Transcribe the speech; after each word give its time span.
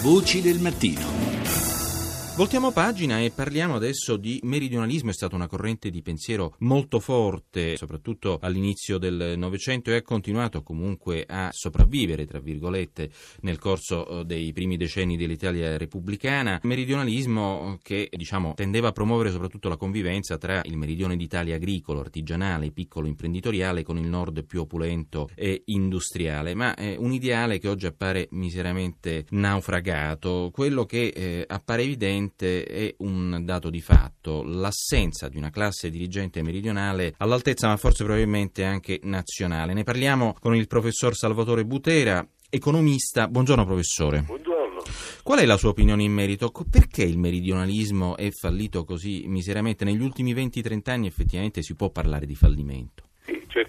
Voci 0.00 0.40
del 0.40 0.60
mattino. 0.60 1.37
Voltiamo 2.38 2.70
pagina 2.70 3.18
e 3.18 3.32
parliamo 3.32 3.74
adesso 3.74 4.16
di 4.16 4.38
meridionalismo, 4.44 5.10
è 5.10 5.12
stata 5.12 5.34
una 5.34 5.48
corrente 5.48 5.90
di 5.90 6.02
pensiero 6.02 6.54
molto 6.58 7.00
forte, 7.00 7.76
soprattutto 7.76 8.38
all'inizio 8.40 8.96
del 8.96 9.34
Novecento 9.36 9.90
e 9.90 9.96
ha 9.96 10.02
continuato 10.02 10.62
comunque 10.62 11.24
a 11.26 11.48
sopravvivere, 11.50 12.26
tra 12.26 12.38
virgolette, 12.38 13.10
nel 13.40 13.58
corso 13.58 14.20
eh, 14.20 14.24
dei 14.24 14.52
primi 14.52 14.76
decenni 14.76 15.16
dell'Italia 15.16 15.76
repubblicana. 15.76 16.60
Meridionalismo 16.62 17.76
che, 17.82 18.08
diciamo, 18.08 18.54
tendeva 18.54 18.90
a 18.90 18.92
promuovere 18.92 19.32
soprattutto 19.32 19.68
la 19.68 19.76
convivenza 19.76 20.38
tra 20.38 20.60
il 20.64 20.76
meridione 20.76 21.16
d'Italia 21.16 21.56
agricolo, 21.56 21.98
artigianale, 21.98 22.70
piccolo 22.70 23.08
imprenditoriale 23.08 23.82
con 23.82 23.98
il 23.98 24.06
nord 24.06 24.44
più 24.44 24.60
opulento 24.60 25.28
e 25.34 25.62
industriale, 25.64 26.54
ma 26.54 26.76
è 26.76 26.94
un 26.96 27.12
ideale 27.12 27.58
che 27.58 27.66
oggi 27.66 27.86
appare 27.86 28.28
miseramente 28.30 29.26
naufragato, 29.30 30.50
quello 30.52 30.84
che 30.84 31.08
eh, 31.08 31.44
appare 31.44 31.82
evidente 31.82 32.26
sicuramente 32.28 32.64
è 32.64 32.94
un 32.98 33.42
dato 33.44 33.70
di 33.70 33.80
fatto, 33.80 34.42
l'assenza 34.42 35.28
di 35.28 35.36
una 35.36 35.50
classe 35.50 35.90
dirigente 35.90 36.42
meridionale 36.42 37.14
all'altezza 37.18 37.68
ma 37.68 37.76
forse 37.76 38.04
probabilmente 38.04 38.64
anche 38.64 39.00
nazionale. 39.02 39.72
Ne 39.72 39.84
parliamo 39.84 40.36
con 40.38 40.54
il 40.54 40.66
professor 40.66 41.14
Salvatore 41.14 41.64
Butera, 41.64 42.26
economista. 42.50 43.28
Buongiorno 43.28 43.64
professore. 43.64 44.22
Buongiorno. 44.22 44.82
Qual 45.22 45.38
è 45.38 45.44
la 45.44 45.56
sua 45.56 45.70
opinione 45.70 46.02
in 46.02 46.12
merito? 46.12 46.50
Perché 46.70 47.02
il 47.02 47.18
meridionalismo 47.18 48.16
è 48.16 48.30
fallito 48.30 48.84
così 48.84 49.24
miseramente? 49.26 49.84
Negli 49.84 50.02
ultimi 50.02 50.34
20-30 50.34 50.90
anni 50.90 51.06
effettivamente 51.06 51.62
si 51.62 51.74
può 51.74 51.90
parlare 51.90 52.26
di 52.26 52.34
fallimento. 52.34 53.07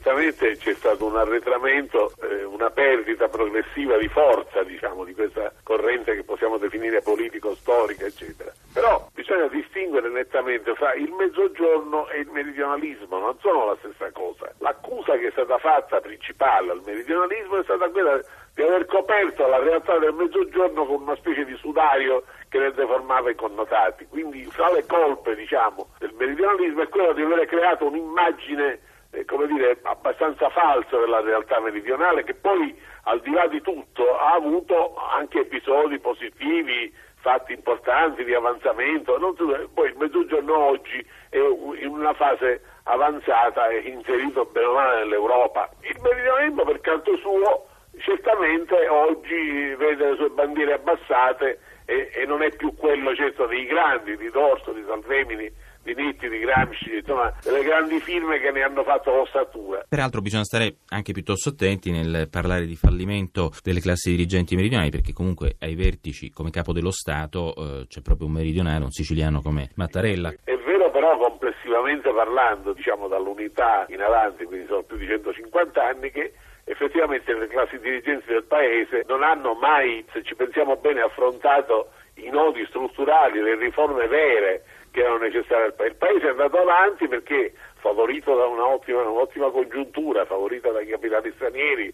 Certamente 0.10 0.58
c'è 0.58 0.74
stato 0.74 1.06
un 1.06 1.18
arretramento, 1.18 2.12
eh, 2.24 2.44
una 2.44 2.72
perdita 2.72 3.28
progressiva 3.28 3.96
di 4.00 4.08
forza, 4.08 4.64
diciamo, 4.64 5.04
di 5.04 5.14
questa 5.14 5.54
corrente 5.62 6.16
che 6.16 6.24
possiamo 6.24 6.58
definire 6.58 7.04
politico-storica, 7.04 8.08
eccetera. 8.08 8.52
Però 8.74 9.08
bisogna 9.14 9.46
distinguere 9.50 10.10
nettamente 10.10 10.74
fra 10.74 10.96
il 10.96 11.12
mezzogiorno 11.12 12.10
e 12.10 12.22
il 12.22 12.30
meridionalismo, 12.32 13.20
non 13.20 13.38
sono 13.40 13.68
la 13.68 13.78
stessa 13.78 14.12
cosa. 14.12 14.52
L'accusa 14.58 15.16
che 15.16 15.28
è 15.28 15.32
stata 15.32 15.60
fatta 15.60 16.02
principale 16.02 16.72
al 16.72 16.82
meridionalismo 16.84 17.60
è 17.60 17.64
stata 17.64 17.88
quella 17.90 18.20
di 18.56 18.64
aver 18.64 18.88
coperto 18.88 19.46
la 19.46 19.60
realtà 19.60 20.00
del 20.00 20.14
mezzogiorno 20.14 20.88
con 20.88 21.04
una 21.04 21.16
specie 21.18 21.46
di 21.46 21.56
sudario 21.58 22.24
che 22.50 22.58
ne 22.58 22.72
deformava 22.72 23.30
i 23.30 23.36
connotati. 23.36 24.08
Quindi 24.08 24.44
fra 24.46 24.72
le 24.72 24.88
colpe, 24.88 25.36
diciamo, 25.36 25.90
del 26.00 26.16
meridionalismo 26.18 26.82
è 26.82 26.90
quella 26.90 27.14
di 27.14 27.22
aver 27.22 27.46
creato 27.46 27.86
un'immagine 27.86 28.88
eh, 29.20 29.26
come 29.26 29.48
dire, 29.48 29.80
abbastanza 29.84 30.50
falso 30.50 31.00
della 31.00 31.22
realtà 31.22 31.60
meridionale 31.60 32.24
che 32.24 32.34
poi 32.34 32.76
al 33.04 33.20
di 33.22 33.32
là 33.32 33.48
di 33.48 33.62
tutto 33.62 34.18
ha 34.18 34.34
avuto 34.34 34.96
anche 34.96 35.40
episodi 35.40 36.00
positivi, 36.00 36.94
fatti 37.22 37.54
importanti 37.54 38.24
di 38.24 38.34
avanzamento, 38.34 39.20
so, 39.36 39.70
poi 39.74 39.90
il 39.90 39.98
mezzogiorno 39.98 40.58
oggi 40.58 41.06
è 41.30 41.38
in 41.38 41.90
una 41.90 42.14
fase 42.14 42.62
avanzata 42.84 43.68
e 43.68 43.80
inserito 43.80 44.46
bene 44.46 44.68
o 44.68 44.74
male 44.74 45.00
nell'Europa. 45.00 45.70
Il 45.82 46.00
meridionalismo 46.02 46.64
per 46.64 46.80
canto 46.80 47.18
suo 47.18 47.68
certamente 47.98 48.88
oggi 48.88 49.76
vede 49.76 50.12
le 50.12 50.16
sue 50.16 50.30
bandiere 50.30 50.74
abbassate 50.74 51.60
e, 51.86 52.12
e 52.14 52.26
non 52.26 52.42
è 52.42 52.56
più 52.56 52.74
quello 52.76 53.14
certo 53.16 53.48
dei 53.48 53.66
grandi, 53.66 54.16
di 54.16 54.30
Dorso, 54.30 54.72
di 54.72 54.84
Salvemini, 54.88 55.52
di 55.84 55.94
Nitti, 55.96 56.28
di 56.30 56.40
Gramsci, 56.40 56.98
insomma, 56.98 57.34
delle 57.44 57.64
grandi 57.64 58.00
firme 58.00 58.40
che 58.40 58.52
ne 58.52 58.62
hanno 58.62 58.84
fatto 58.84 59.12
l'ossatura. 59.14 59.86
Peraltro 59.88 60.22
bisogna 60.22 60.44
stare 60.44 60.78
anche 60.90 61.14
piuttosto 61.14 61.50
attenti 61.50 61.92
nel 61.92 62.28
parlare 62.30 62.66
di 62.66 62.76
fallimento 62.76 63.52
delle 63.64 63.80
classi 63.80 64.12
dirigenti 64.12 64.56
meridionali, 64.56 64.90
perché 64.90 65.14
comunque 65.14 65.56
ai 65.60 65.76
vertici, 65.76 66.32
come 66.32 66.50
capo 66.50 66.74
dello 66.74 66.92
Stato, 66.92 67.54
eh, 67.56 67.88
c'è 67.88 68.02
proprio 68.02 68.28
un 68.28 68.34
meridionale, 68.34 68.84
un 68.84 68.92
siciliano 68.92 69.42
come 69.42 69.70
Mattarella. 69.76 70.34
È 70.44 70.56
vero 70.58 70.92
però 70.92 71.18
complessivamente 71.18 72.12
parlando, 72.12 72.74
diciamo 72.74 73.08
dall'unità 73.08 73.86
in 73.90 74.02
avanti, 74.02 74.46
quindi 74.46 74.68
sono 74.68 74.84
più 74.84 74.98
di 74.98 75.08
150 75.08 75.84
anni, 75.84 76.12
che 76.12 76.34
effettivamente 76.66 77.34
le 77.34 77.48
classi 77.48 77.80
dirigenti 77.80 78.28
del 78.28 78.44
Paese 78.44 79.04
non 79.08 79.24
hanno 79.24 79.54
mai, 79.56 80.06
se 80.14 80.22
ci 80.24 80.36
pensiamo 80.36 80.76
bene, 80.76 81.02
affrontato 81.02 81.90
i 82.26 82.30
nodi 82.30 82.66
strutturali, 82.68 83.42
le 83.42 83.56
riforme 83.56 84.08
vere 84.08 84.64
che 84.92 85.02
erano 85.02 85.20
necessarie. 85.20 85.74
Il 85.86 85.96
Paese 85.96 86.28
è 86.28 86.30
andato 86.30 86.58
avanti 86.58 87.08
perché 87.08 87.54
favorito 87.80 88.36
da 88.36 88.46
un'ottima, 88.46 89.02
un'ottima 89.02 89.50
congiuntura, 89.50 90.26
favorita 90.26 90.72
dai 90.72 90.88
capitali 90.88 91.32
stranieri, 91.36 91.94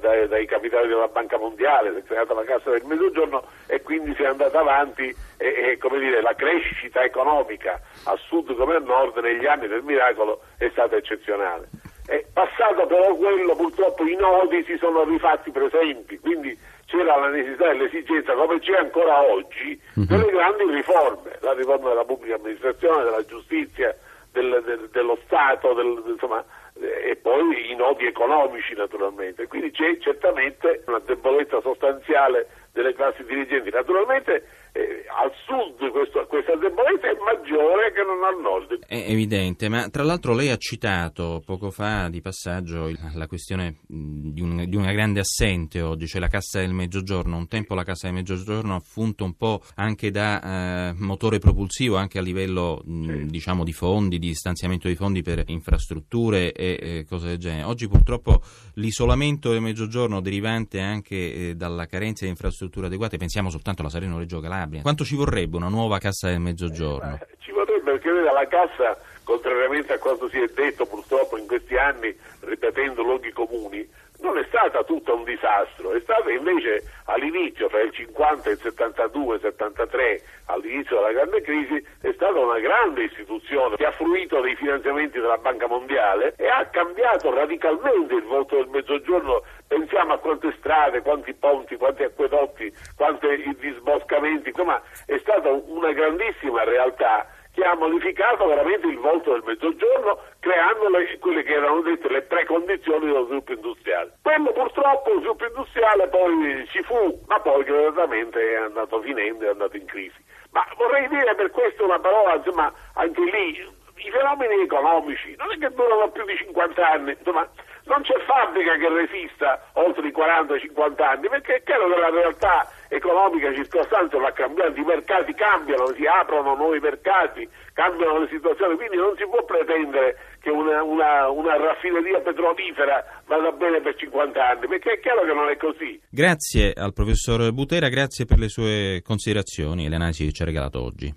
dai, 0.00 0.28
dai, 0.28 0.46
capitali 0.46 0.88
della 0.88 1.08
Banca 1.08 1.38
Mondiale, 1.38 1.92
si 1.92 1.98
è 1.98 2.02
creata 2.04 2.34
la 2.34 2.44
Cassa 2.44 2.70
del 2.70 2.84
Mezzogiorno 2.84 3.44
e 3.66 3.82
quindi 3.82 4.14
si 4.14 4.22
è 4.22 4.26
andata 4.26 4.60
avanti 4.60 5.14
e, 5.36 5.78
e 5.82 5.98
dire, 5.98 6.22
la 6.22 6.34
crescita 6.34 7.02
economica 7.02 7.80
a 8.04 8.16
sud 8.16 8.54
come 8.54 8.76
a 8.76 8.78
nord 8.78 9.18
negli 9.18 9.46
anni 9.46 9.68
del 9.68 9.82
miracolo 9.82 10.40
è 10.58 10.68
stata 10.70 10.96
eccezionale. 10.96 11.68
È 12.06 12.22
passato 12.32 12.86
però 12.86 13.14
quello, 13.14 13.56
purtroppo 13.56 14.04
i 14.06 14.14
nodi 14.14 14.62
si 14.64 14.76
sono 14.76 15.04
rifatti 15.04 15.50
presenti, 15.50 16.18
quindi 16.18 16.56
c'era 16.86 17.16
la 17.16 17.28
necessità 17.28 17.70
e 17.70 17.74
l'esigenza, 17.74 18.32
come 18.34 18.58
c'è 18.60 18.76
ancora 18.76 19.22
oggi, 19.22 19.80
mhm. 19.94 20.06
delle 20.06 20.30
grandi 20.30 20.64
riforme, 20.70 21.38
la 21.40 21.52
riforma 21.52 21.88
della 21.88 22.04
pubblica 22.04 22.36
amministrazione, 22.36 23.04
della 23.04 23.24
giustizia, 23.24 23.96
del, 24.32 24.62
del, 24.64 24.88
dello 24.90 25.18
Stato, 25.24 25.72
del, 25.74 26.02
insomma, 26.06 26.44
e 26.80 27.16
poi 27.16 27.70
i 27.70 27.76
nodi 27.76 28.06
economici 28.06 28.74
naturalmente. 28.74 29.46
Quindi 29.46 29.70
c'è 29.70 29.96
certamente 29.98 30.82
una 30.86 30.98
debolezza 30.98 31.60
sostanziale 31.60 32.48
delle 32.74 32.92
classi 32.92 33.22
dirigenti. 33.24 33.70
Naturalmente 33.70 34.42
eh, 34.72 35.06
al 35.06 35.30
sud 35.46 35.88
questo, 35.92 36.26
questa 36.26 36.56
debolezza 36.56 37.06
è 37.06 37.16
maggiore 37.24 37.92
che 37.92 38.02
non 38.02 38.24
al 38.24 38.40
nord. 38.40 38.84
È 38.84 39.04
evidente, 39.08 39.68
ma 39.68 39.88
tra 39.88 40.02
l'altro 40.02 40.34
lei 40.34 40.50
ha 40.50 40.56
citato 40.56 41.40
poco 41.46 41.70
fa 41.70 42.08
di 42.08 42.20
passaggio 42.20 42.90
la 43.14 43.28
questione 43.28 43.76
di, 43.86 44.42
un, 44.42 44.64
di, 44.66 44.74
una 44.74 44.92
grande 44.92 45.20
assente 45.20 45.80
oggi, 45.80 46.08
cioè 46.08 46.20
la 46.20 46.26
Cassa 46.26 46.58
del 46.58 46.72
Mezzogiorno. 46.72 47.36
Un 47.36 47.46
tempo 47.46 47.76
la 47.76 47.84
Cassa 47.84 48.08
del 48.08 48.16
Mezzogiorno 48.16 48.74
ha 48.74 48.80
funto 48.80 49.22
un 49.22 49.36
po' 49.36 49.62
anche 49.76 50.10
da 50.10 50.88
eh, 50.88 50.94
motore 50.98 51.38
propulsivo 51.38 51.94
anche 51.96 52.18
a 52.18 52.22
livello 52.22 52.82
sì. 52.84 53.26
diciamo 53.26 53.62
di 53.62 53.72
fondi, 53.72 54.18
di 54.18 54.34
stanziamento 54.34 54.88
di 54.88 54.96
fondi 54.96 55.22
per 55.22 55.44
infrastrutture 55.46 56.50
e 56.50 56.78
eh, 56.80 57.04
cose 57.08 57.28
del 57.28 57.38
genere. 57.38 57.62
Oggi 57.62 57.86
purtroppo 57.86 58.42
l'isolamento 58.74 59.52
del 59.52 59.60
Mezzogiorno 59.60 60.20
derivante 60.20 60.80
anche 60.80 61.50
eh, 61.50 61.54
dalla 61.54 61.86
carenza 61.86 62.24
di 62.24 62.30
infrastrutture 62.30 62.62
adeguate, 62.84 63.16
pensiamo 63.16 63.50
soltanto 63.50 63.82
alla 63.82 63.90
Salerno-Reggio 63.90 64.40
Calabria. 64.40 64.82
Quanto 64.82 65.04
ci 65.04 65.16
vorrebbe 65.16 65.56
una 65.56 65.68
nuova 65.68 65.98
cassa 65.98 66.28
del 66.28 66.40
mezzogiorno? 66.40 67.18
Eh, 67.20 67.36
ci 67.38 67.50
vorrebbe 67.50 67.98
perché 67.98 68.10
la 68.10 68.46
cassa, 68.46 68.98
contrariamente 69.22 69.92
a 69.92 69.98
quanto 69.98 70.28
si 70.28 70.38
è 70.38 70.46
detto 70.54 70.86
purtroppo 70.86 71.36
in 71.36 71.46
questi 71.46 71.76
anni, 71.76 72.14
ripetendo 72.40 73.02
luoghi 73.02 73.32
comuni, 73.32 73.86
non 74.20 74.38
è 74.38 74.44
stata 74.48 74.82
tutta 74.84 75.12
un 75.12 75.24
disastro, 75.24 75.92
è 75.92 76.00
stata 76.00 76.30
invece 76.30 76.82
all'inizio, 77.04 77.68
fra 77.68 77.82
il 77.82 77.92
50 77.92 78.48
e 78.48 78.52
il 78.52 78.58
72, 78.58 79.38
73, 79.40 80.22
all'inizio 80.46 80.96
della 80.96 81.12
grande 81.12 81.42
crisi, 81.42 81.86
è 82.00 82.12
stata 82.14 82.38
una 82.38 82.58
grande 82.58 83.04
istituzione 83.04 83.76
che 83.76 83.84
ha 83.84 83.92
fruito 83.92 84.40
dei 84.40 84.56
finanziamenti 84.56 85.20
della 85.20 85.36
Banca 85.36 85.66
Mondiale 85.66 86.34
e 86.36 86.48
ha 86.48 86.64
cambiato 86.66 87.32
radicalmente 87.34 88.14
il 88.14 88.24
volto 88.24 88.56
del 88.56 88.68
Mezzogiorno. 88.68 89.42
Pensiamo 89.66 90.12
a 90.12 90.18
quante 90.18 90.54
strade, 90.58 91.02
quanti 91.02 91.34
ponti, 91.34 91.76
quanti 91.76 92.04
acquedotti, 92.04 92.72
quanti 92.96 93.26
disboscamenti, 93.58 94.50
insomma 94.50 94.80
è 95.06 95.18
stata 95.18 95.50
una 95.50 95.92
grandissima 95.92 96.64
realtà 96.64 97.26
che 97.54 97.64
ha 97.64 97.74
modificato 97.76 98.46
veramente 98.46 98.88
il 98.88 98.98
volto 98.98 99.32
del 99.32 99.44
mezzogiorno 99.44 100.18
creando 100.40 100.88
le, 100.88 101.18
quelle 101.18 101.44
che 101.44 101.54
erano 101.54 101.80
dette 101.82 102.08
le 102.08 102.22
precondizioni 102.22 103.06
dello 103.06 103.24
sviluppo 103.26 103.52
industriale. 103.52 104.18
Quello 104.22 104.52
purtroppo 104.52 105.12
lo 105.12 105.18
sviluppo 105.18 105.46
industriale 105.46 106.08
poi 106.08 106.66
ci 106.70 106.82
fu, 106.82 107.20
ma 107.26 107.38
poi 107.40 107.62
gradatamente 107.62 108.40
è 108.40 108.56
andato 108.56 109.00
finendo, 109.00 109.44
è 109.44 109.50
andato 109.50 109.76
in 109.76 109.86
crisi. 109.86 110.22
Ma 110.50 110.66
vorrei 110.76 111.08
dire 111.08 111.34
per 111.36 111.50
questo 111.50 111.84
una 111.84 112.00
parola, 112.00 112.34
insomma, 112.34 112.72
anche 112.94 113.22
lì, 113.22 113.82
i 113.96 114.10
fenomeni 114.10 114.62
economici 114.62 115.34
non 115.36 115.52
è 115.52 115.58
che 115.58 115.70
durano 115.72 116.10
più 116.10 116.24
di 116.24 116.36
50 116.36 116.90
anni, 116.90 117.16
insomma, 117.16 117.48
non 117.84 118.02
c'è 118.02 118.14
fabbrica 118.26 118.76
che 118.76 118.88
resista 118.88 119.60
oltre 119.74 120.08
i 120.08 120.12
40-50 120.12 121.02
anni, 121.02 121.28
perché 121.28 121.56
è 121.56 121.62
chiaro 121.62 121.88
che 121.88 121.98
la 122.00 122.10
realtà 122.10 122.68
economica 122.88 123.52
circostante 123.52 124.18
va 124.18 124.32
cambiando, 124.32 124.78
i 124.78 124.84
mercati 124.84 125.34
cambiano, 125.34 125.88
si 125.94 126.06
aprono 126.06 126.54
nuovi 126.54 126.78
mercati, 126.80 127.48
cambiano 127.72 128.20
le 128.20 128.28
situazioni, 128.28 128.76
quindi 128.76 128.96
non 128.96 129.14
si 129.16 129.26
può 129.26 129.44
pretendere 129.44 130.16
che 130.40 130.50
una, 130.50 130.82
una, 130.82 131.28
una 131.28 131.56
raffineria 131.56 132.20
petrolifera 132.20 133.04
vada 133.26 133.50
bene 133.52 133.80
per 133.80 133.96
50 133.96 134.48
anni, 134.48 134.66
perché 134.66 134.92
è 134.92 135.00
chiaro 135.00 135.24
che 135.24 135.32
non 135.32 135.48
è 135.48 135.56
così. 135.56 136.00
Grazie 136.08 136.72
al 136.74 136.92
professor 136.92 137.52
Butera, 137.52 137.88
grazie 137.88 138.24
per 138.24 138.38
le 138.38 138.48
sue 138.48 139.02
considerazioni 139.04 139.86
e 139.86 139.88
le 139.88 139.96
analisi 139.96 140.24
che 140.24 140.32
ci 140.32 140.42
ha 140.42 140.46
regalato 140.46 140.82
oggi. 140.82 141.12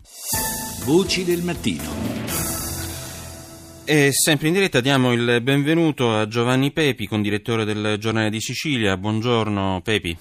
Voci 0.86 1.24
del 1.24 1.44
mattino. 1.44 2.27
E 3.90 4.12
sempre 4.12 4.50
in 4.50 4.54
diretta 4.54 4.82
diamo 4.82 5.14
il 5.14 5.40
benvenuto 5.42 6.14
a 6.14 6.28
Giovanni 6.28 6.74
Pepi, 6.74 7.08
condirettore 7.08 7.64
del 7.64 7.96
Giornale 7.98 8.30
di 8.30 8.42
Sicilia. 8.42 8.98
Buongiorno 8.98 9.80
Pepi. 9.82 10.18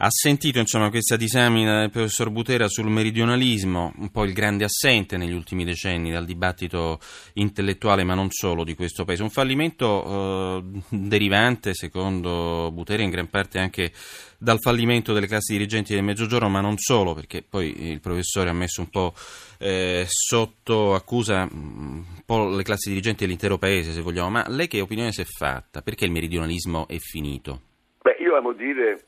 Ha 0.00 0.10
sentito 0.10 0.60
insomma, 0.60 0.90
questa 0.90 1.16
disamina 1.16 1.80
del 1.80 1.90
professor 1.90 2.30
Butera 2.30 2.68
sul 2.68 2.88
meridionalismo, 2.88 3.94
un 3.96 4.10
po' 4.12 4.22
il 4.22 4.32
grande 4.32 4.62
assente 4.62 5.16
negli 5.16 5.32
ultimi 5.32 5.64
decenni 5.64 6.12
dal 6.12 6.24
dibattito 6.24 7.00
intellettuale, 7.32 8.04
ma 8.04 8.14
non 8.14 8.30
solo 8.30 8.62
di 8.62 8.76
questo 8.76 9.04
paese. 9.04 9.24
Un 9.24 9.30
fallimento 9.30 10.62
eh, 10.62 10.80
derivante, 10.90 11.74
secondo 11.74 12.70
Butera, 12.72 13.02
in 13.02 13.10
gran 13.10 13.26
parte 13.26 13.58
anche 13.58 13.90
dal 14.38 14.60
fallimento 14.60 15.12
delle 15.12 15.26
classi 15.26 15.54
dirigenti 15.54 15.94
del 15.94 16.04
Mezzogiorno, 16.04 16.48
ma 16.48 16.60
non 16.60 16.78
solo, 16.78 17.12
perché 17.12 17.42
poi 17.42 17.90
il 17.90 17.98
professore 17.98 18.50
ha 18.50 18.54
messo 18.54 18.82
un 18.82 18.90
po' 18.90 19.14
eh, 19.58 20.04
sotto 20.06 20.94
accusa 20.94 21.48
un 21.50 22.04
po' 22.24 22.54
le 22.54 22.62
classi 22.62 22.90
dirigenti 22.90 23.24
dell'intero 23.24 23.58
paese, 23.58 23.90
se 23.90 24.00
vogliamo. 24.00 24.30
Ma 24.30 24.44
lei 24.46 24.68
che 24.68 24.80
opinione 24.80 25.10
si 25.10 25.22
è 25.22 25.26
fatta? 25.26 25.82
Perché 25.82 26.04
il 26.04 26.12
meridionalismo 26.12 26.86
è 26.86 26.98
finito? 26.98 27.62
Beh, 28.00 28.16
io 28.20 28.36
amo 28.36 28.52
dire 28.52 29.02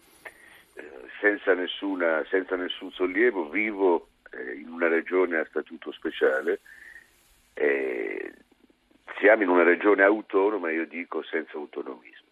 senza, 1.21 1.55
nessuna, 1.55 2.25
senza 2.29 2.57
nessun 2.57 2.91
sollievo, 2.91 3.49
vivo 3.49 4.09
eh, 4.33 4.55
in 4.55 4.69
una 4.69 4.89
regione 4.89 5.39
a 5.39 5.47
statuto 5.49 5.93
speciale, 5.93 6.61
eh, 7.55 8.33
siamo 9.19 9.43
in 9.43 9.49
una 9.49 9.63
regione 9.63 10.03
autonoma, 10.03 10.71
io 10.71 10.87
dico 10.87 11.23
senza 11.23 11.57
autonomismo. 11.57 12.29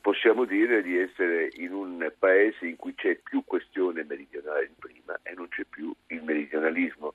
Possiamo 0.00 0.44
dire 0.44 0.82
di 0.82 0.98
essere 0.98 1.50
in 1.54 1.72
un 1.72 2.10
paese 2.18 2.66
in 2.66 2.76
cui 2.76 2.94
c'è 2.94 3.16
più 3.16 3.44
questione 3.44 4.02
meridionale 4.02 4.66
di 4.66 4.74
prima 4.76 5.18
e 5.22 5.32
non 5.34 5.48
c'è 5.48 5.64
più 5.64 5.94
il 6.08 6.22
meridionalismo. 6.22 7.14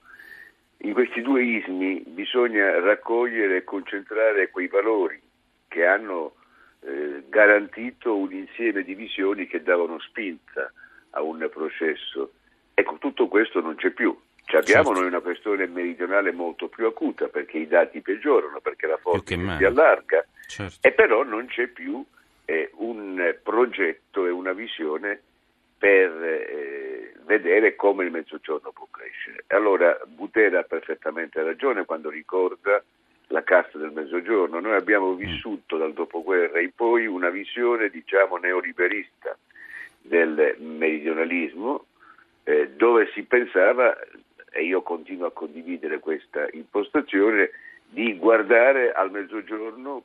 In 0.82 0.94
questi 0.94 1.22
due 1.22 1.44
ismi 1.44 2.04
bisogna 2.08 2.80
raccogliere 2.80 3.58
e 3.58 3.64
concentrare 3.64 4.52
quei 4.52 4.68
valori 4.68 5.20
che 5.68 5.86
hanno 5.86 6.36
eh, 6.82 7.24
garantito 7.28 8.16
un 8.16 8.32
insieme 8.32 8.84
di 8.84 8.94
visioni 8.94 9.48
che 9.48 9.64
davano 9.64 10.00
spinta 10.00 10.72
a 11.12 11.22
un 11.22 11.48
processo. 11.52 12.32
Ecco, 12.74 12.98
tutto 13.00 13.28
questo 13.28 13.62
non 13.62 13.76
c'è 13.76 13.92
più. 13.92 14.18
Ci 14.46 14.56
abbiamo 14.56 14.86
certo. 14.86 15.00
noi 15.00 15.10
una 15.10 15.20
questione 15.20 15.68
meridionale 15.68 16.32
molto 16.32 16.70
più 16.70 16.86
acuta 16.86 17.28
perché 17.28 17.58
i 17.58 17.68
dati 17.68 18.00
peggiorano, 18.02 18.62
perché 18.62 18.88
la 18.88 18.98
forza 18.98 19.36
si 19.36 19.64
allarga, 19.66 20.26
certo. 20.48 20.88
e 20.88 20.92
però 20.94 21.24
non 21.24 21.48
c'è 21.48 21.68
più 21.68 22.04
eh, 22.46 22.72
un 22.76 23.36
progetto 23.44 24.26
e 24.26 24.30
una 24.30 24.54
visione 24.54 25.22
per 25.78 26.24
eh, 26.24 27.14
vedere 27.26 27.76
come 27.76 28.06
il 28.06 28.12
mezzogiorno 28.12 28.72
può 28.72 28.88
crescere. 28.90 29.44
Allora 29.48 30.00
Butera 30.06 30.60
ha 30.60 30.64
perfettamente 30.64 31.44
ragione 31.44 31.84
quando 31.84 32.10
ricorda 32.10 32.82
la 33.28 33.44
cassa 33.44 33.78
del 33.78 33.92
mezzogiorno. 33.92 34.62
Noi 34.62 34.76
abbiamo 34.76 35.12
mm. 35.12 35.18
vissuto 35.18 35.78
dal 35.78 35.92
dopoguerra 35.92 36.62
in 36.62 36.72
poi 36.74 37.06
una 37.06 37.30
visione, 37.30 37.90
diciamo, 37.90 38.38
neoliberista 38.38 39.38
del 40.08 40.56
meridionalismo, 40.60 41.86
eh, 42.44 42.70
dove 42.70 43.10
si 43.14 43.24
pensava, 43.24 43.98
e 44.52 44.64
io 44.64 44.82
continuo 44.82 45.28
a 45.28 45.32
condividere 45.32 46.00
questa 46.00 46.48
impostazione, 46.54 47.52
di 47.90 48.18
guardare 48.18 48.92
al 48.92 49.12
mezzogiorno 49.12 50.04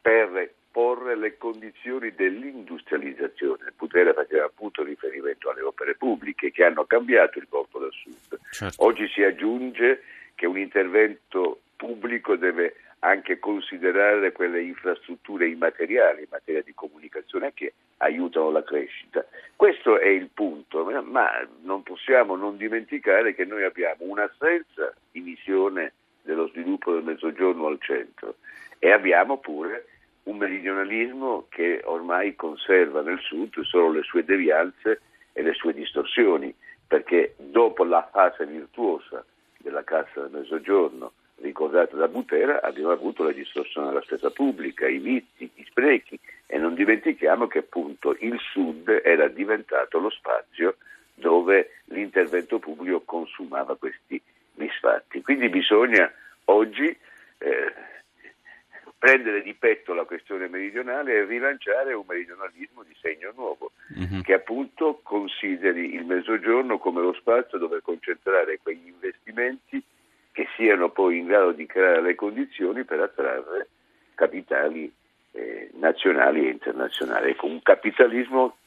per 0.00 0.52
porre 0.70 1.16
le 1.16 1.38
condizioni 1.38 2.14
dell'industrializzazione. 2.14 3.72
Putera 3.74 4.12
faceva 4.12 4.44
appunto 4.44 4.82
riferimento 4.82 5.50
alle 5.50 5.62
opere 5.62 5.94
pubbliche 5.94 6.50
che 6.50 6.64
hanno 6.64 6.84
cambiato 6.84 7.38
il 7.38 7.46
volto 7.48 7.78
del 7.78 7.92
sud. 7.92 8.38
Certo. 8.50 8.84
Oggi 8.84 9.08
si 9.08 9.22
aggiunge 9.22 10.02
che 10.34 10.46
un 10.46 10.58
intervento 10.58 11.60
pubblico 11.76 12.36
deve 12.36 12.76
anche 13.00 13.38
considerare 13.38 14.32
quelle 14.32 14.62
infrastrutture 14.62 15.46
immateriali 15.48 16.22
in 16.22 16.28
materia 16.30 16.62
di 16.62 16.74
comunicazione 16.74 17.52
che 17.54 17.74
aiutano 17.98 18.50
la 18.50 18.64
crescita. 18.64 19.24
Questo 19.54 19.98
è 19.98 20.08
il 20.08 20.28
punto, 20.32 20.84
ma 21.04 21.30
non 21.62 21.82
possiamo 21.82 22.36
non 22.36 22.56
dimenticare 22.56 23.34
che 23.34 23.44
noi 23.44 23.64
abbiamo 23.64 24.04
un'assenza 24.04 24.94
di 25.12 25.20
visione 25.20 25.92
dello 26.22 26.48
sviluppo 26.48 26.92
del 26.92 27.04
mezzogiorno 27.04 27.66
al 27.66 27.80
centro 27.80 28.36
e 28.78 28.90
abbiamo 28.90 29.38
pure 29.38 29.86
un 30.24 30.38
meridionalismo 30.38 31.46
che 31.48 31.82
ormai 31.84 32.34
conserva 32.34 33.00
nel 33.02 33.20
sud 33.20 33.60
solo 33.60 33.92
le 33.92 34.02
sue 34.02 34.24
devianze 34.24 35.00
e 35.32 35.42
le 35.42 35.52
sue 35.52 35.72
distorsioni, 35.72 36.52
perché 36.86 37.34
dopo 37.36 37.84
la 37.84 38.08
fase 38.10 38.44
virtuosa 38.46 39.24
della 39.58 39.84
Cassa 39.84 40.22
del 40.22 40.30
Mezzogiorno 40.40 41.12
ricordata 41.36 41.96
da 41.96 42.08
Butera, 42.08 42.62
abbiamo 42.62 42.90
avuto 42.90 43.22
la 43.22 43.32
distorsione 43.32 43.88
della 43.88 44.02
spesa 44.02 44.30
pubblica, 44.30 44.86
i 44.88 44.98
vizi, 44.98 45.50
gli 45.54 45.64
sprechi 45.64 46.18
e 46.46 46.58
non 46.58 46.74
dimentichiamo 46.74 47.46
che 47.46 47.58
appunto 47.58 48.16
il 48.20 48.38
Sud 48.38 49.00
era 49.04 49.28
diventato 49.28 49.98
lo 49.98 50.10
spazio 50.10 50.76
dove 51.14 51.80
l'intervento 51.86 52.58
pubblico 52.58 53.02
consumava 53.02 53.76
questi 53.76 54.20
misfatti. 54.54 55.22
Quindi 55.22 55.48
bisogna 55.48 56.10
oggi 56.44 56.96
eh, 57.38 57.74
prendere 58.98 59.42
di 59.42 59.54
petto 59.54 59.94
la 59.94 60.04
questione 60.04 60.48
meridionale 60.48 61.14
e 61.14 61.24
rilanciare 61.24 61.92
un 61.92 62.04
meridionalismo 62.06 62.82
di 62.82 62.94
segno 63.00 63.32
nuovo, 63.34 63.72
mm-hmm. 63.98 64.20
che 64.20 64.34
appunto 64.34 65.00
consideri 65.02 65.94
il 65.94 66.04
mezzogiorno 66.04 66.78
come 66.78 67.02
lo 67.02 67.12
spazio 67.12 67.58
dove 67.58 67.80
concentrare 67.82 68.58
quegli 68.62 68.86
investimenti 68.86 69.82
che 70.36 70.48
siano 70.54 70.90
poi 70.90 71.16
in 71.16 71.24
grado 71.24 71.52
di 71.52 71.64
creare 71.64 72.02
le 72.02 72.14
condizioni 72.14 72.84
per 72.84 73.00
attrarre 73.00 73.68
capitali 74.14 74.92
eh, 75.32 75.70
nazionali 75.76 76.46
e 76.46 76.50
internazionali. 76.50 77.30
Ecco, 77.30 77.46
un 77.46 77.62
capitalismo 77.62 78.58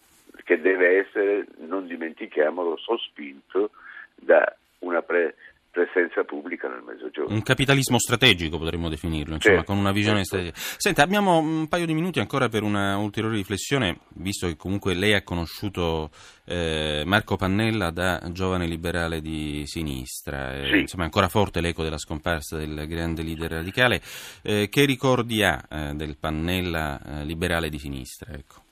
che 0.46 0.60
deve 0.60 0.98
essere, 0.98 1.46
non 1.58 1.86
dimentichiamolo, 1.86 2.76
sospinto 2.76 3.70
da 4.16 4.52
una 4.80 5.04
pre- 5.04 5.36
presenza 5.72 6.24
pubblica 6.24 6.68
nel 6.68 6.82
mezzogiorno. 6.82 7.34
Un 7.34 7.44
capitalismo 7.44 8.00
strategico 8.00 8.58
potremmo 8.58 8.90
definirlo, 8.90 9.36
insomma, 9.36 9.58
certo, 9.58 9.72
con 9.72 9.80
una 9.80 9.92
visione 9.92 10.24
certo. 10.24 10.52
strategica. 10.52 10.78
Senta, 10.80 11.04
abbiamo 11.04 11.38
un 11.38 11.68
paio 11.68 11.86
di 11.86 11.94
minuti 11.94 12.20
ancora 12.20 12.50
per 12.50 12.64
una 12.64 12.98
ulteriore 12.98 13.36
riflessione, 13.36 14.00
visto 14.16 14.48
che 14.48 14.56
comunque 14.56 14.94
lei 14.94 15.14
ha 15.14 15.24
conosciuto 15.24 16.10
eh, 16.46 17.04
Marco 17.06 17.36
Pannella 17.36 17.92
da 17.92 18.22
giovane 18.32 18.66
liberale 18.66 19.22
di 19.22 19.64
sinistra, 19.66 20.56
eh, 20.56 20.68
sì. 20.68 20.80
insomma, 20.80 21.04
è 21.04 21.06
ancora 21.06 21.28
forte 21.28 21.62
l'eco 21.62 21.84
della 21.84 21.98
scomparsa 21.98 22.58
del 22.58 22.88
grande 22.88 23.24
leader 23.24 23.52
radicale. 23.52 24.02
Eh, 24.44 24.70
che 24.70 24.86
ricordi 24.86 25.44
ha 25.44 25.62
eh, 25.70 25.94
del 25.94 26.18
Pannella 26.20 27.00
eh, 27.00 27.26
liberale 27.26 27.70
di 27.70 27.78
sinistra? 27.78 28.34
Ecco. 28.34 28.64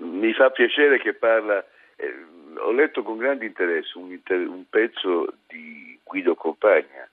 Mi 0.00 0.32
fa 0.32 0.50
piacere 0.50 0.98
che 0.98 1.14
parla 1.14 1.62
eh, 1.96 2.30
ho 2.58 2.72
letto 2.72 3.02
con 3.02 3.18
grande 3.18 3.46
interesse 3.46 3.98
un, 3.98 4.10
inter- 4.10 4.46
un 4.46 4.64
pezzo 4.68 5.34
di 5.46 5.81
Guido 6.12 6.34
Compagna 6.34 7.08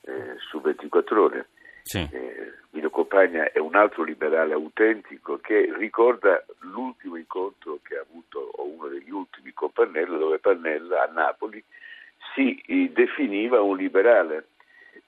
eh, 0.00 0.34
su 0.38 0.60
24 0.60 1.22
ore. 1.22 1.48
Sì. 1.82 1.98
Eh, 2.10 2.52
Guido 2.68 2.90
Compagna 2.90 3.52
è 3.52 3.58
un 3.60 3.76
altro 3.76 4.02
liberale 4.02 4.54
autentico 4.54 5.38
che 5.38 5.72
ricorda 5.78 6.44
l'ultimo 6.62 7.14
incontro 7.14 7.78
che 7.84 7.96
ha 7.96 8.00
avuto, 8.00 8.40
o 8.40 8.66
uno 8.66 8.88
degli 8.88 9.10
ultimi 9.10 9.52
con 9.52 9.70
Pannella, 9.70 10.16
dove 10.16 10.40
Pannella 10.40 11.04
a 11.04 11.12
Napoli 11.12 11.62
si 12.34 12.60
eh, 12.66 12.90
definiva 12.92 13.62
un 13.62 13.76
liberale. 13.76 14.48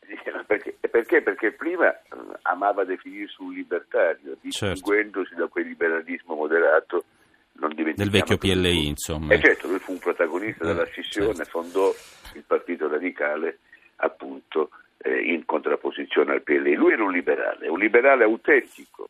Perché? 0.46 0.76
perché? 0.88 1.22
Perché 1.22 1.52
prima 1.52 1.90
eh, 1.90 2.00
amava 2.42 2.84
definirsi 2.84 3.42
un 3.42 3.54
libertario, 3.54 4.36
certo. 4.48 4.74
distinguendosi 4.74 5.30
certo. 5.30 5.42
da 5.42 5.48
quel 5.50 5.66
liberalismo 5.66 6.34
moderato 6.34 7.04
del 7.52 8.10
vecchio 8.10 8.38
PLI, 8.38 8.88
insomma. 8.88 9.34
E 9.34 9.40
certo, 9.40 9.68
lui 9.68 9.78
fu 9.78 9.92
un 9.92 9.98
protagonista 9.98 10.64
della 10.64 10.84
eh, 10.84 10.90
scissione, 10.90 11.34
certo. 11.34 11.50
fondò 11.50 11.94
il 12.34 12.44
Partito 12.46 12.88
Radicale 12.88 13.58
appunto 13.96 14.70
eh, 14.98 15.20
in 15.20 15.44
contrapposizione 15.44 16.32
al 16.32 16.42
PLI. 16.42 16.74
Lui 16.74 16.92
era 16.92 17.04
un 17.04 17.12
liberale, 17.12 17.68
un 17.68 17.78
liberale 17.78 18.24
autentico. 18.24 19.08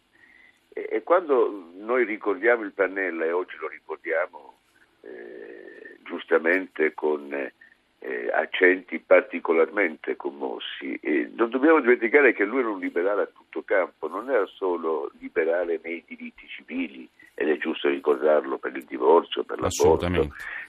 E, 0.69 0.89
e 0.91 1.03
quando 1.03 1.71
noi 1.79 2.05
ricordiamo 2.05 2.63
il 2.63 2.73
Pannella, 2.73 3.25
e 3.25 3.33
oggi 3.33 3.57
lo 3.59 3.69
ricordiamo 3.69 4.59
eh, 5.03 5.99
giustamente 6.05 6.95
con 6.95 7.33
eh, 7.33 8.31
accenti 8.33 8.99
particolarmente 8.99 10.17
commossi, 10.17 10.99
non 11.35 11.51
dobbiamo 11.51 11.81
dimenticare 11.81 12.33
che 12.33 12.45
lui 12.45 12.59
era 12.59 12.71
un 12.71 12.81
liberale 12.81 13.23
a 13.23 13.27
tutto 13.33 13.63
campo, 13.63 14.09
non 14.09 14.29
era 14.29 14.45
solo 14.47 15.11
liberale 15.21 15.79
nei 15.83 16.03
diritti 16.05 16.47
civili, 16.49 17.09
ed 17.35 17.49
è 17.49 17.59
giusto 17.59 17.89
ricordarlo 17.89 18.59
per 18.59 18.77
il 18.77 18.85
divorzio, 18.85 19.45
per 19.45 19.61
l'aborto, 19.61 20.09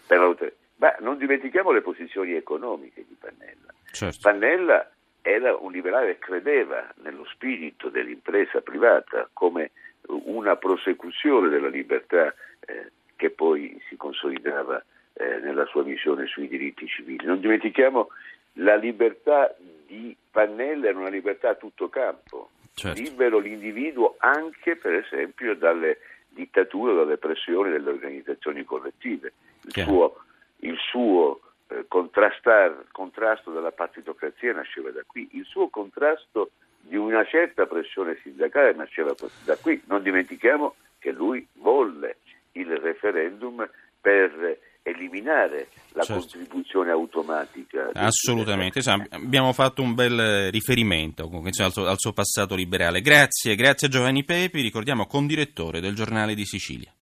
per 0.07 0.19
la... 0.19 0.51
ma 0.77 0.95
non 0.99 1.17
dimentichiamo 1.17 1.71
le 1.71 1.81
posizioni 1.81 2.33
economiche 2.33 3.03
di 3.07 3.15
Pannella. 3.19 3.73
Certo. 3.91 4.19
Pannella 4.21 4.89
era 5.21 5.55
un 5.55 5.71
liberale 5.71 6.13
che 6.13 6.19
credeva 6.19 6.91
nello 7.01 7.25
spirito 7.25 7.89
dell'impresa 7.89 8.61
privata 8.61 9.29
come 9.31 9.71
una 10.07 10.55
prosecuzione 10.57 11.47
della 11.47 11.69
libertà 11.69 12.33
eh, 12.65 12.91
che 13.15 13.29
poi 13.29 13.81
si 13.87 13.95
consolidava 13.95 14.83
eh, 15.13 15.39
nella 15.39 15.65
sua 15.65 15.83
visione 15.83 16.25
sui 16.27 16.47
diritti 16.47 16.87
civili. 16.87 17.25
Non 17.25 17.39
dimentichiamo 17.39 18.09
la 18.57 18.75
libertà 18.75 19.55
di 19.87 20.15
Pannella 20.29 20.89
era 20.89 20.99
una 20.99 21.09
libertà 21.09 21.49
a 21.49 21.55
tutto 21.55 21.87
campo, 21.87 22.49
certo. 22.73 22.99
libero 22.99 23.39
l'individuo 23.39 24.15
anche 24.19 24.75
per 24.75 24.93
esempio 24.93 25.55
dalle 25.55 25.99
dittatura, 26.33 26.93
dalle 26.93 27.17
pressioni 27.17 27.71
delle 27.71 27.89
organizzazioni 27.89 28.63
collettive. 28.63 29.33
Il 29.63 29.71
Chiaro. 29.71 29.89
suo, 29.89 30.23
il 30.59 30.77
suo 30.77 31.39
eh, 31.67 31.85
contrasto 31.87 33.51
della 33.51 33.71
partitocrazia 33.71 34.53
nasceva 34.53 34.91
da 34.91 35.03
qui, 35.05 35.29
il 35.33 35.45
suo 35.45 35.69
contrasto 35.69 36.51
di 36.79 36.97
una 36.97 37.23
certa 37.25 37.65
pressione 37.65 38.19
sindacale 38.21 38.73
nasceva 38.73 39.15
da 39.45 39.55
qui. 39.57 39.81
Non 39.85 40.03
dimentichiamo 40.03 40.75
che 40.99 41.11
lui 41.11 41.45
volle 41.53 42.17
il 42.53 42.75
referendum 42.77 43.67
per 44.01 44.57
eliminare 44.83 45.69
la 45.93 46.03
Certo. 46.03 46.21
contribuzione 46.21 46.91
automatica. 46.91 47.89
Assolutamente, 47.93 48.79
insomma, 48.79 49.05
abbiamo 49.09 49.53
fatto 49.53 49.81
un 49.81 49.93
bel 49.93 50.51
riferimento 50.51 51.29
al, 51.31 51.71
suo, 51.71 51.85
al 51.85 51.97
suo 51.97 52.13
passato 52.13 52.55
liberale. 52.55 53.01
Grazie, 53.01 53.55
grazie 53.55 53.87
a 53.87 53.89
Giovanni 53.89 54.23
Pepi, 54.23 54.61
ricordiamo 54.61 55.07
condirettore 55.07 55.79
del 55.79 55.95
giornale 55.95 56.35
di 56.35 56.45
Sicilia. 56.45 56.91